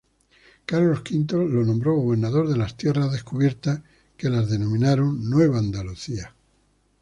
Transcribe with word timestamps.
Carlos 0.65 1.03
V 1.11 1.47
lo 1.47 1.63
nombró 1.63 1.93
gobernador 1.93 2.47
de 2.49 2.57
las 2.57 2.75
tierras 2.75 3.11
descubiertas 3.11 3.81
que 4.17 4.29
las 4.31 4.49
denominaron 4.49 5.29
Nueva 5.29 5.59
Andalucía. 5.59 6.33